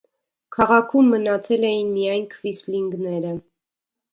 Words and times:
Քաղաքում 0.55 1.11
մնացել 1.15 1.67
էին 1.73 1.91
միայն 1.99 2.27
քվիսլինգները։ 2.33 3.37